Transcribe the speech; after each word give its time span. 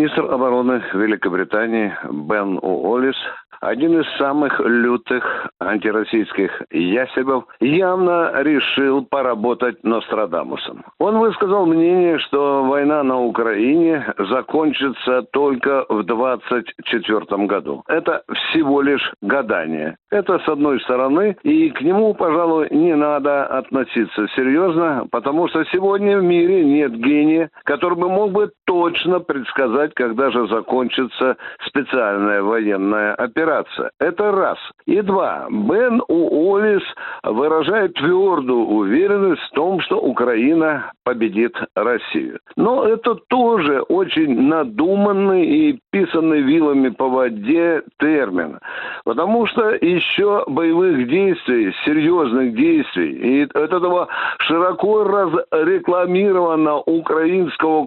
Министр 0.00 0.32
обороны 0.32 0.82
Великобритании 0.94 1.94
Бен 2.10 2.58
Уоллес 2.62 3.16
один 3.60 4.00
из 4.00 4.06
самых 4.16 4.58
лютых 4.60 5.48
антироссийских 5.60 6.62
ясебов, 6.70 7.44
явно 7.60 8.32
решил 8.42 9.04
поработать 9.04 9.84
Нострадамусом. 9.84 10.84
Он 10.98 11.18
высказал 11.18 11.66
мнение, 11.66 12.18
что 12.18 12.64
война 12.64 13.02
на 13.02 13.20
Украине 13.20 14.14
закончится 14.18 15.22
только 15.32 15.84
в 15.88 16.04
2024 16.04 17.46
году. 17.46 17.82
Это 17.86 18.22
всего 18.32 18.80
лишь 18.80 19.12
гадание. 19.20 19.96
Это 20.10 20.38
с 20.38 20.48
одной 20.48 20.80
стороны, 20.80 21.36
и 21.42 21.70
к 21.70 21.82
нему, 21.82 22.14
пожалуй, 22.14 22.68
не 22.70 22.94
надо 22.94 23.44
относиться 23.44 24.26
серьезно, 24.34 25.06
потому 25.10 25.48
что 25.48 25.64
сегодня 25.66 26.18
в 26.18 26.22
мире 26.22 26.64
нет 26.64 26.92
гения, 26.94 27.50
который 27.64 27.98
бы 27.98 28.08
мог 28.08 28.32
бы 28.32 28.50
точно 28.70 29.18
предсказать, 29.18 29.94
когда 29.94 30.30
же 30.30 30.46
закончится 30.46 31.36
специальная 31.66 32.40
военная 32.40 33.14
операция. 33.16 33.90
Это 33.98 34.30
раз. 34.30 34.58
И 34.86 35.00
два. 35.00 35.48
Бен 35.50 36.00
Уоллес 36.06 36.84
выражает 37.24 37.94
твердую 37.94 38.66
уверенность 38.66 39.42
в 39.42 39.50
том, 39.56 39.80
что 39.80 39.98
Украина 39.98 40.92
победит 41.02 41.56
Россию. 41.74 42.38
Но 42.54 42.84
это 42.84 43.16
тоже 43.28 43.80
очень 43.80 44.40
надуманный 44.40 45.44
и 45.44 45.80
писанный 45.90 46.42
вилами 46.42 46.90
по 46.90 47.08
воде 47.08 47.82
термин. 47.98 48.60
Потому 49.04 49.46
что 49.48 49.70
еще 49.70 50.44
боевых 50.46 51.08
действий, 51.08 51.74
серьезных 51.84 52.54
действий, 52.54 53.10
и 53.10 53.58
этого 53.58 54.06
широко 54.38 55.02
разрекламированного 55.02 56.82
украинского 56.86 57.86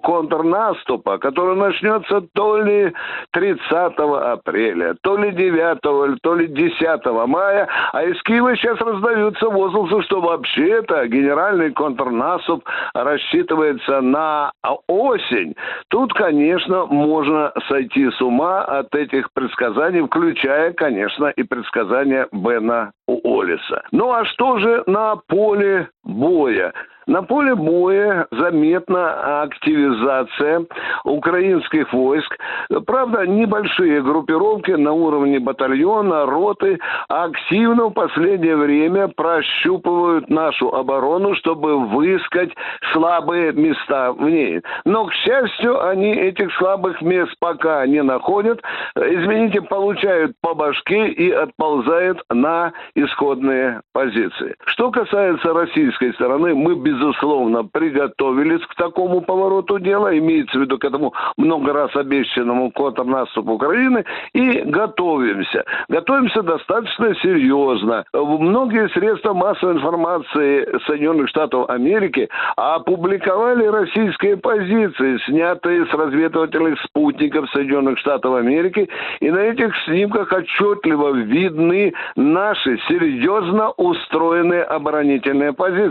контрнаступа, 0.74 1.18
который 1.18 1.56
начнется 1.56 2.22
то 2.34 2.58
ли 2.58 2.94
30 3.32 3.62
апреля, 3.72 4.96
то 5.02 5.18
ли 5.18 5.32
9 5.32 5.54
9 5.54 6.22
то 6.22 6.36
ли 6.36 6.48
10 6.48 7.06
мая, 7.28 7.68
а 7.92 8.04
из 8.04 8.22
Киева 8.24 8.56
сейчас 8.56 8.80
раздаются 8.80 9.50
возгласы, 9.50 10.02
что 10.04 10.22
вообще-то 10.22 11.08
генеральный 11.08 11.72
контрнаступ 11.72 12.64
рассчитывается 12.94 14.02
на 14.02 14.52
осень. 14.88 15.56
Тут, 15.90 16.14
конечно, 16.14 16.86
можно 16.86 17.52
сойти 17.68 18.10
с 18.10 18.22
ума 18.22 18.64
от 18.64 18.94
этих 18.96 19.32
предсказаний, 19.34 20.02
включая, 20.02 20.74
конечно, 20.74 21.28
и 21.28 21.44
предсказания 21.44 22.28
Бена 22.32 22.92
Уоллеса. 23.08 23.84
Ну 23.92 24.12
а 24.12 24.26
что 24.26 24.58
же 24.60 24.84
на 24.88 25.16
поле 25.28 25.90
боя? 26.04 26.74
На 27.06 27.22
поле 27.22 27.54
боя 27.56 28.28
заметна 28.32 29.42
активизация 29.42 30.66
украинских 31.04 31.92
войск. 31.92 32.38
Правда, 32.86 33.28
небольшие 33.28 34.02
группировки 34.02 34.72
на 34.72 34.94
уровне 34.94 35.40
батальона, 35.40 36.26
роты 36.26 36.80
активно 37.10 37.88
в 37.88 37.94
последнее 37.94 38.56
время 38.56 39.10
прощупывают 39.10 40.30
нашу 40.30 40.74
оборону, 40.74 41.36
чтобы 41.36 41.88
выискать 41.88 42.52
слабые 42.94 43.52
места 43.52 44.14
в 44.14 44.22
ней. 44.22 44.62
Но, 44.86 45.06
к 45.06 45.14
счастью, 45.14 45.86
они 45.86 46.14
этих 46.14 46.54
слабых 46.56 47.02
мест 47.02 47.34
пока 47.40 47.86
не 47.86 48.02
находят. 48.02 48.62
Извините, 48.96 49.62
получают 49.62 50.36
по 50.42 50.54
башке 50.54 51.08
и 51.10 51.32
отползают 51.32 52.24
на 52.30 52.72
исходные 52.96 53.82
позиции. 53.92 54.56
Что 54.66 54.90
касается 54.90 55.54
российской 55.94 56.14
стороны, 56.16 56.56
мы 56.56 56.76
без 56.76 56.94
безусловно, 56.94 57.64
приготовились 57.64 58.66
к 58.68 58.76
такому 58.76 59.22
повороту 59.22 59.80
дела, 59.80 60.18
имеется 60.18 60.58
в 60.58 60.62
виду 60.62 60.78
к 60.78 60.86
этому 60.86 61.14
много 61.38 61.74
раз 61.74 61.96
обещанному 61.96 62.72
контрнаступу 62.72 63.54
Украины, 63.54 64.06
и 64.34 64.62
готовимся. 64.62 65.64
Готовимся 65.90 66.44
достаточно 66.44 67.16
серьезно. 67.16 68.06
Многие 68.14 68.90
средства 68.90 69.34
массовой 69.34 69.76
информации 69.76 70.68
Соединенных 70.88 71.30
Штатов 71.30 71.70
Америки 71.70 72.30
опубликовали 72.56 73.66
российские 73.66 74.38
позиции, 74.38 75.20
снятые 75.26 75.86
с 75.86 75.94
разведывательных 75.94 76.80
спутников 76.82 77.50
Соединенных 77.52 78.00
Штатов 78.00 78.36
Америки, 78.36 78.90
и 79.20 79.32
на 79.32 79.40
этих 79.40 79.74
снимках 79.86 80.32
отчетливо 80.32 81.14
видны 81.14 81.94
наши 82.16 82.78
серьезно 82.88 83.72
устроенные 83.72 84.64
оборонительные 84.64 85.54
позиции. 85.54 85.83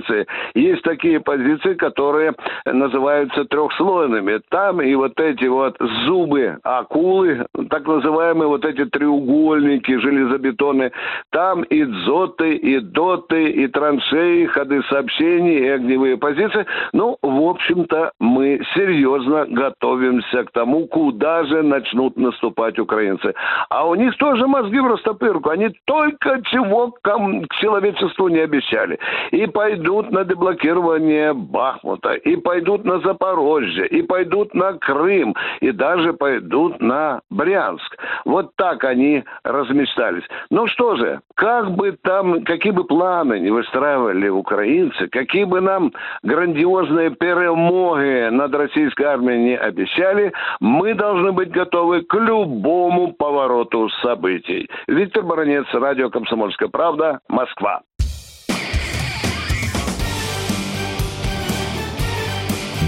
Есть 0.55 0.83
такие 0.83 1.21
позиции, 1.21 1.75
которые 1.75 2.35
называются 2.65 3.45
трехслойными. 3.45 4.41
Там 4.49 4.81
и 4.81 4.95
вот 4.95 5.19
эти 5.21 5.47
вот 5.47 5.77
зубы 6.07 6.59
акулы, 6.63 7.47
так 7.71 7.87
называемые 7.87 8.49
вот 8.49 8.65
эти 8.65 8.85
треугольники 8.87 9.99
железобетонные, 9.99 10.93
там 11.31 11.63
и 11.63 11.85
дзоты, 11.85 12.55
и 12.55 12.81
доты, 12.81 13.51
и 13.51 13.67
траншеи, 13.67 14.47
ходы 14.47 14.83
сообщений, 14.89 15.59
и 15.59 15.69
огневые 15.69 16.17
позиции. 16.17 16.67
Ну, 16.93 17.19
в 17.23 17.49
общем-то, 17.49 18.13
мы 18.21 18.61
серьезно 18.75 19.47
готовимся 19.47 20.45
к 20.45 20.51
тому, 20.53 20.87
куда 20.87 21.45
же 21.45 21.63
начнут 21.63 22.17
наступать 22.17 22.79
украинцы. 22.79 23.35
А 23.69 23.87
у 23.87 23.95
них 23.95 24.17
тоже 24.17 24.47
мозги 24.47 24.79
в 24.81 24.87
растопырку. 24.87 25.51
Они 25.51 25.71
только 25.85 26.41
чего 26.51 26.91
к 26.91 27.55
человечеству 27.61 28.29
не 28.29 28.41
обещали. 28.41 28.99
И 29.31 29.47
пойдут 29.47 29.82
на 30.11 30.25
деблокирование 30.25 31.33
Бахмута, 31.33 32.15
и 32.15 32.37
пойдут 32.37 32.85
на 32.85 33.01
Запорожье, 33.01 33.87
и 33.87 34.03
пойдут 34.03 34.55
на 34.55 34.75
Крым, 34.75 35.35
и 35.61 35.73
даже 35.73 36.13
пойдут 36.13 36.81
на 36.81 37.21
Брянск. 37.31 37.97
Вот 38.25 38.55
так 38.57 38.85
они 38.85 39.25
размечтались. 39.45 40.25
Ну 40.51 40.67
что 40.67 40.97
же, 40.97 41.21
как 41.35 41.73
бы 41.73 41.93
там, 42.03 42.45
какие 42.45 42.73
бы 42.73 42.85
планы 42.85 43.41
не 43.41 43.51
выстраивали 43.51 44.29
украинцы, 44.29 45.09
какие 45.09 45.45
бы 45.45 45.61
нам 45.61 45.93
грандиозные 46.23 47.11
перемоги 47.11 48.31
над 48.31 48.55
российской 48.55 49.05
армией 49.05 49.43
не 49.43 49.57
обещали, 49.57 50.33
мы 50.61 50.95
должны 50.95 51.33
быть 51.33 51.51
готовы 51.51 52.03
к 52.03 52.15
любому 52.15 53.13
повороту 53.13 53.89
событий. 54.03 54.69
Виктор 54.87 55.23
Баранец, 55.23 55.67
радио 55.73 56.11
«Комсомольская 56.11 56.69
правда», 56.69 57.21
Москва. 57.29 57.83